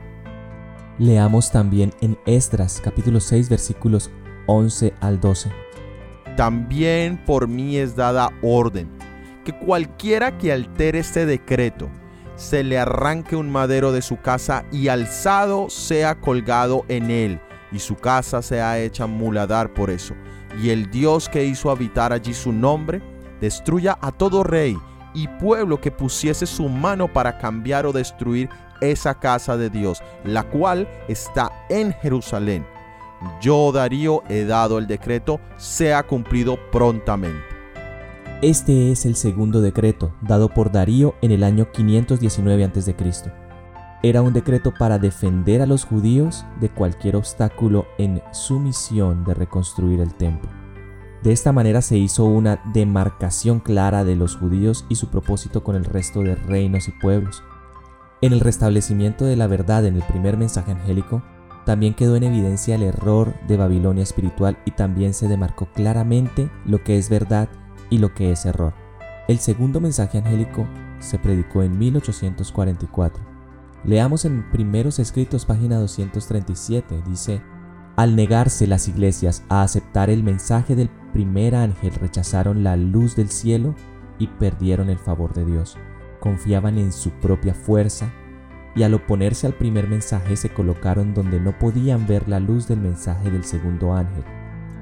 Leamos 0.99 1.51
también 1.51 1.95
en 2.03 2.19
Esdras 2.27 2.83
capítulo 2.85 3.19
6 3.19 3.49
versículos 3.49 4.11
11 4.47 4.93
al 5.01 5.21
12. 5.21 5.51
También 6.37 7.17
por 7.25 7.49
mí 7.49 7.79
es 7.79 7.97
dada 7.97 8.31
orden 8.43 8.91
que 9.45 9.55
cualquiera 9.55 10.37
que 10.37 10.53
altere 10.53 10.99
este 10.99 11.25
decreto, 11.27 11.89
se 12.37 12.63
le 12.63 12.79
arranque 12.79 13.37
un 13.37 13.51
madero 13.51 13.91
de 13.91 14.03
su 14.03 14.21
casa 14.21 14.65
y 14.71 14.89
alzado 14.89 15.71
sea 15.71 16.21
colgado 16.21 16.85
en 16.89 17.11
él, 17.11 17.41
y 17.73 17.79
su 17.79 17.97
casa 17.97 18.43
sea 18.43 18.79
hecha 18.79 19.07
muladar 19.07 19.73
por 19.73 19.91
eso 19.91 20.15
y 20.61 20.71
el 20.71 20.91
Dios 20.91 21.29
que 21.29 21.45
hizo 21.45 21.71
habitar 21.71 22.13
allí 22.13 22.35
su 22.35 22.53
nombre, 22.53 23.03
destruya 23.41 23.99
a 24.01 24.13
todo 24.13 24.43
rey 24.43 24.77
y 25.15 25.29
pueblo 25.29 25.81
que 25.81 25.91
pusiese 25.91 26.47
su 26.47 26.69
mano 26.69 27.13
para 27.13 27.39
cambiar 27.39 27.87
o 27.87 27.93
destruir 27.93 28.49
esa 28.81 29.15
casa 29.15 29.57
de 29.57 29.71
Dios, 29.71 30.03
la 30.25 30.43
cual 30.45 30.89
está 31.09 31.51
en 31.69 31.93
Jerusalén. 31.95 32.67
Yo, 33.41 33.71
Darío, 33.73 34.23
he 34.29 34.45
dado 34.45 34.79
el 34.79 34.87
decreto, 34.87 35.41
sea 35.57 36.03
cumplido 36.03 36.59
prontamente. 36.71 37.53
Este 38.43 38.91
es 38.91 39.07
el 39.07 39.15
segundo 39.15 39.61
decreto 39.61 40.13
dado 40.21 40.49
por 40.49 40.73
Darío 40.73 41.15
en 41.23 41.31
el 41.31 41.45
año 41.45 41.71
519 41.71 42.65
a.C. 42.65 42.95
Era 44.05 44.21
un 44.21 44.33
decreto 44.33 44.75
para 44.75 44.99
defender 44.99 45.63
a 45.63 45.67
los 45.67 45.85
judíos 45.85 46.45
de 46.61 46.69
cualquier 46.69 47.15
obstáculo 47.15 47.87
en 47.99 48.21
su 48.33 48.59
misión 48.59 49.23
de 49.23 49.33
reconstruir 49.33 50.01
el 50.01 50.13
templo. 50.15 50.51
De 51.23 51.31
esta 51.31 51.53
manera 51.53 51.83
se 51.83 51.99
hizo 51.99 52.25
una 52.25 52.61
demarcación 52.73 53.61
clara 53.61 54.03
de 54.03 54.17
los 54.17 54.35
judíos 54.35 54.87
y 54.89 54.97
su 54.97 55.09
propósito 55.09 55.63
con 55.63 55.77
el 55.77 55.85
resto 55.85 56.21
de 56.23 56.35
reinos 56.35 56.89
y 56.89 56.91
pueblos. 56.91 57.45
En 58.23 58.33
el 58.33 58.41
restablecimiento 58.41 59.25
de 59.25 59.37
la 59.37 59.47
verdad 59.47 59.87
en 59.87 59.95
el 59.95 60.03
primer 60.03 60.37
mensaje 60.37 60.73
angélico, 60.73 61.23
también 61.65 61.95
quedó 61.95 62.17
en 62.17 62.25
evidencia 62.25 62.75
el 62.75 62.83
error 62.83 63.35
de 63.47 63.57
Babilonia 63.57 64.03
espiritual 64.03 64.59
y 64.65 64.73
también 64.73 65.15
se 65.15 65.29
demarcó 65.29 65.67
claramente 65.67 66.51
lo 66.67 66.83
que 66.83 66.99
es 66.99 67.09
verdad 67.09 67.49
y 67.89 67.99
lo 67.99 68.15
que 68.15 68.33
es 68.33 68.47
error. 68.47 68.75
El 69.29 69.39
segundo 69.39 69.81
mensaje 69.81 70.19
angélico 70.19 70.67
se 70.99 71.21
predicó 71.21 71.63
en 71.63 71.79
1844. 71.79 73.32
Leamos 73.85 74.25
en 74.25 74.49
Primeros 74.53 75.01
Escritos 75.01 75.45
página 75.45 75.77
237, 75.77 77.03
dice, 77.05 77.43
al 77.97 78.15
negarse 78.15 78.69
las 78.69 78.87
iglesias 78.87 79.43
a 79.49 79.63
aceptar 79.63 80.09
el 80.09 80.23
mensaje 80.23 80.77
del 80.77 80.89
primer 81.13 81.57
ángel, 81.57 81.93
rechazaron 81.95 82.63
la 82.63 82.77
luz 82.77 83.17
del 83.17 83.29
cielo 83.29 83.75
y 84.21 84.29
perdieron 84.29 84.89
el 84.89 84.99
favor 84.99 85.35
de 85.35 85.45
Dios. 85.45 85.77
Confiaban 86.21 86.79
en 86.79 86.93
su 86.93 87.11
propia 87.11 87.55
fuerza 87.55 88.13
y 88.77 88.85
al 88.85 88.95
oponerse 88.95 89.49
al 89.49 89.55
primer 89.55 89.89
mensaje 89.89 90.37
se 90.37 90.55
colocaron 90.55 91.13
donde 91.13 91.41
no 91.41 91.59
podían 91.59 92.07
ver 92.07 92.29
la 92.29 92.39
luz 92.39 92.69
del 92.69 92.79
mensaje 92.79 93.33
del 93.33 93.43
segundo 93.43 93.95
ángel. 93.95 94.23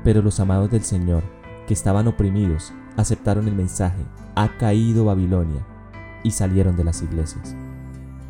Pero 0.05 0.21
los 0.21 0.41
amados 0.41 0.71
del 0.71 0.85
Señor, 0.85 1.23
que 1.67 1.73
estaban 1.73 2.07
oprimidos, 2.07 2.75
aceptaron 2.99 3.49
el 3.49 3.57
mensaje, 3.57 4.05
ha 4.35 4.59
caído 4.59 5.07
Babilonia, 5.07 5.67
y 6.23 6.33
salieron 6.33 6.77
de 6.77 6.85
las 6.85 7.01
iglesias. 7.01 7.57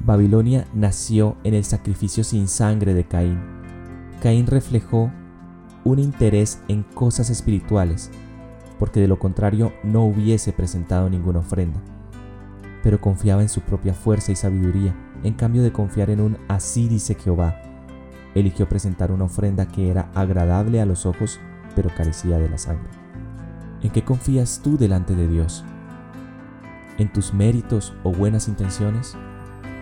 Babilonia 0.04 0.66
nació 0.73 1.37
en 1.45 1.52
el 1.52 1.64
sacrificio 1.64 2.25
sin 2.25 2.49
sangre 2.49 2.95
de 2.95 3.04
Caín. 3.04 3.38
Caín 4.23 4.47
reflejó 4.47 5.11
un 5.85 5.99
interés 5.99 6.61
en 6.69 6.83
cosas 6.83 7.28
espirituales, 7.28 8.11
porque 8.78 9.00
de 9.00 9.09
lo 9.09 9.19
contrario 9.19 9.73
no 9.83 10.04
hubiese 10.04 10.52
presentado 10.52 11.11
ninguna 11.11 11.40
ofrenda. 11.40 11.80
Pero 12.83 12.99
confiaba 12.99 13.42
en 13.42 13.50
su 13.50 13.61
propia 13.61 13.92
fuerza 13.92 14.33
y 14.33 14.37
sabiduría, 14.37 14.95
en 15.23 15.35
cambio 15.35 15.62
de 15.62 15.73
confiar 15.73 16.09
en 16.09 16.21
un 16.21 16.38
así 16.49 16.88
dice 16.88 17.14
Jehová. 17.14 17.61
Eligió 18.35 18.69
presentar 18.69 19.12
una 19.12 19.25
ofrenda 19.25 19.69
que 19.69 19.90
era 19.90 20.11
agradable 20.14 20.80
a 20.80 20.87
los 20.87 21.04
ojos, 21.04 21.40
pero 21.76 21.90
carecía 21.95 22.38
de 22.38 22.49
la 22.49 22.57
sangre. 22.57 22.88
¿En 23.83 23.90
qué 23.90 24.02
confías 24.02 24.61
tú 24.62 24.78
delante 24.78 25.14
de 25.14 25.28
Dios? 25.28 25.62
¿En 26.97 27.12
tus 27.12 27.35
méritos 27.35 27.95
o 28.02 28.12
buenas 28.12 28.49
intenciones? 28.49 29.16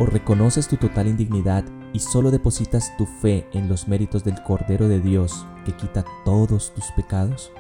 ¿O 0.01 0.07
reconoces 0.07 0.69
tu 0.69 0.77
total 0.77 1.09
indignidad 1.09 1.65
y 1.93 1.99
solo 1.99 2.31
depositas 2.31 2.97
tu 2.97 3.05
fe 3.05 3.49
en 3.53 3.69
los 3.69 3.89
méritos 3.89 4.23
del 4.23 4.41
Cordero 4.45 4.87
de 4.87 5.01
Dios 5.01 5.45
que 5.65 5.73
quita 5.73 6.05
todos 6.25 6.73
tus 6.73 6.85
pecados? 6.93 7.53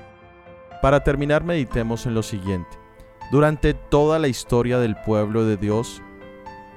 Para 0.80 1.02
terminar, 1.02 1.42
meditemos 1.42 2.06
en 2.06 2.14
lo 2.14 2.22
siguiente. 2.22 2.78
Durante 3.32 3.74
toda 3.74 4.20
la 4.20 4.28
historia 4.28 4.78
del 4.78 4.94
pueblo 4.94 5.44
de 5.44 5.56
Dios, 5.56 6.00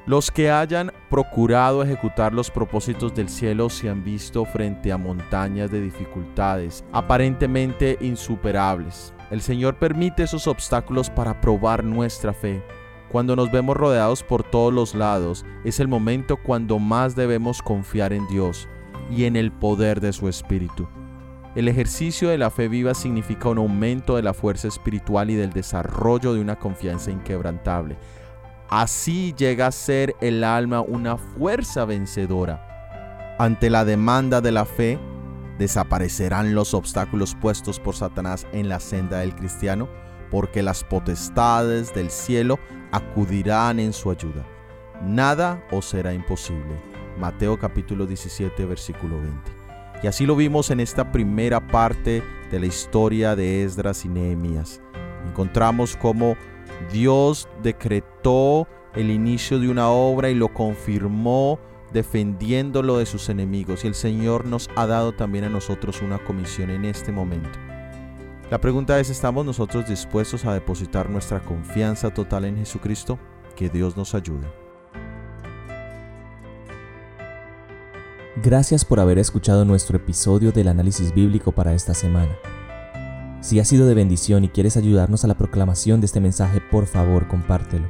los 0.07 0.31
que 0.31 0.49
hayan 0.49 0.91
procurado 1.11 1.83
ejecutar 1.83 2.33
los 2.33 2.49
propósitos 2.49 3.13
del 3.13 3.29
cielo 3.29 3.69
se 3.69 3.87
han 3.87 4.03
visto 4.03 4.43
frente 4.45 4.91
a 4.91 4.97
montañas 4.97 5.69
de 5.69 5.79
dificultades 5.79 6.83
aparentemente 6.91 7.99
insuperables. 8.01 9.13
El 9.29 9.41
Señor 9.41 9.75
permite 9.75 10.23
esos 10.23 10.47
obstáculos 10.47 11.11
para 11.11 11.39
probar 11.39 11.83
nuestra 11.83 12.33
fe 12.33 12.63
cuando 13.11 13.35
nos 13.35 13.51
vemos 13.51 13.75
rodeados 13.75 14.23
por 14.23 14.43
todos 14.43 14.73
los 14.73 14.95
lados, 14.95 15.45
es 15.65 15.81
el 15.81 15.89
momento 15.89 16.37
cuando 16.37 16.79
más 16.79 17.13
debemos 17.13 17.61
confiar 17.61 18.13
en 18.13 18.25
Dios 18.27 18.69
y 19.09 19.25
en 19.25 19.35
el 19.35 19.51
poder 19.51 19.99
de 19.99 20.13
su 20.13 20.29
Espíritu. 20.29 20.87
El 21.53 21.67
ejercicio 21.67 22.29
de 22.29 22.37
la 22.37 22.49
fe 22.49 22.69
viva 22.69 22.93
significa 22.93 23.49
un 23.49 23.57
aumento 23.57 24.15
de 24.15 24.23
la 24.23 24.33
fuerza 24.33 24.69
espiritual 24.69 25.29
y 25.29 25.35
del 25.35 25.51
desarrollo 25.51 26.33
de 26.33 26.39
una 26.39 26.57
confianza 26.57 27.11
inquebrantable. 27.11 27.97
Así 28.69 29.35
llega 29.37 29.67
a 29.67 29.71
ser 29.73 30.15
el 30.21 30.45
alma 30.45 30.79
una 30.79 31.17
fuerza 31.17 31.83
vencedora. 31.83 33.35
Ante 33.37 33.69
la 33.69 33.83
demanda 33.83 34.39
de 34.39 34.53
la 34.53 34.63
fe, 34.63 34.97
desaparecerán 35.59 36.55
los 36.55 36.73
obstáculos 36.73 37.35
puestos 37.35 37.77
por 37.81 37.93
Satanás 37.93 38.47
en 38.53 38.69
la 38.69 38.79
senda 38.79 39.19
del 39.19 39.35
cristiano 39.35 39.89
porque 40.31 40.63
las 40.63 40.83
potestades 40.83 41.93
del 41.93 42.09
cielo 42.09 42.57
acudirán 42.91 43.79
en 43.79 43.93
su 43.93 44.09
ayuda. 44.09 44.45
Nada 45.03 45.63
os 45.71 45.85
será 45.85 46.13
imposible. 46.13 46.81
Mateo 47.19 47.59
capítulo 47.59 48.07
17 48.07 48.65
versículo 48.65 49.19
20. 49.19 49.51
Y 50.03 50.07
así 50.07 50.25
lo 50.25 50.35
vimos 50.35 50.71
en 50.71 50.79
esta 50.79 51.11
primera 51.11 51.67
parte 51.67 52.23
de 52.49 52.59
la 52.59 52.65
historia 52.65 53.35
de 53.35 53.63
Esdras 53.63 54.05
y 54.05 54.09
Nehemías. 54.09 54.81
Encontramos 55.27 55.95
cómo 55.95 56.35
Dios 56.91 57.47
decretó 57.61 58.67
el 58.95 59.11
inicio 59.11 59.59
de 59.59 59.69
una 59.69 59.89
obra 59.89 60.29
y 60.29 60.35
lo 60.35 60.47
confirmó 60.47 61.59
defendiéndolo 61.93 62.97
de 62.97 63.05
sus 63.05 63.29
enemigos. 63.29 63.83
Y 63.83 63.87
el 63.87 63.95
Señor 63.95 64.45
nos 64.45 64.69
ha 64.75 64.87
dado 64.87 65.11
también 65.11 65.43
a 65.45 65.49
nosotros 65.49 66.01
una 66.01 66.17
comisión 66.23 66.71
en 66.71 66.85
este 66.85 67.11
momento. 67.11 67.59
La 68.51 68.59
pregunta 68.59 68.99
es, 68.99 69.09
¿estamos 69.09 69.45
nosotros 69.45 69.87
dispuestos 69.87 70.43
a 70.43 70.53
depositar 70.53 71.09
nuestra 71.09 71.39
confianza 71.39 72.13
total 72.13 72.43
en 72.43 72.57
Jesucristo? 72.57 73.17
Que 73.55 73.69
Dios 73.69 73.95
nos 73.95 74.13
ayude. 74.13 74.45
Gracias 78.43 78.83
por 78.83 78.99
haber 78.99 79.19
escuchado 79.19 79.63
nuestro 79.63 79.95
episodio 79.95 80.51
del 80.51 80.67
análisis 80.67 81.13
bíblico 81.13 81.53
para 81.53 81.73
esta 81.73 81.93
semana. 81.93 82.35
Si 83.39 83.57
ha 83.61 83.63
sido 83.63 83.87
de 83.87 83.93
bendición 83.93 84.43
y 84.43 84.49
quieres 84.49 84.75
ayudarnos 84.75 85.23
a 85.23 85.29
la 85.29 85.35
proclamación 85.35 86.01
de 86.01 86.07
este 86.07 86.19
mensaje, 86.19 86.59
por 86.59 86.87
favor 86.87 87.29
compártelo. 87.29 87.87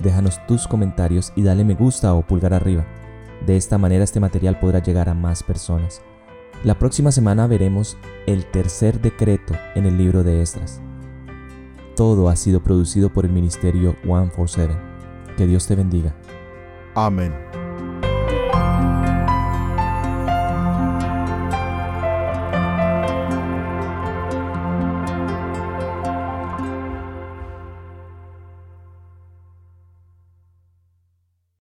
Déjanos 0.00 0.44
tus 0.48 0.66
comentarios 0.66 1.32
y 1.36 1.42
dale 1.42 1.62
me 1.62 1.74
gusta 1.74 2.14
o 2.14 2.26
pulgar 2.26 2.52
arriba. 2.52 2.84
De 3.46 3.56
esta 3.56 3.78
manera 3.78 4.02
este 4.02 4.18
material 4.18 4.58
podrá 4.58 4.82
llegar 4.82 5.08
a 5.08 5.14
más 5.14 5.44
personas. 5.44 6.02
La 6.62 6.78
próxima 6.78 7.10
semana 7.10 7.46
veremos 7.46 7.96
el 8.26 8.44
tercer 8.44 9.00
decreto 9.00 9.54
en 9.74 9.86
el 9.86 9.96
libro 9.96 10.22
de 10.22 10.42
Esdras. 10.42 10.82
Todo 11.96 12.28
ha 12.28 12.36
sido 12.36 12.62
producido 12.62 13.08
por 13.08 13.24
el 13.24 13.32
ministerio 13.32 13.96
147. 14.02 14.76
Que 15.38 15.46
Dios 15.46 15.66
te 15.66 15.74
bendiga. 15.74 16.14
Amén. 16.94 17.49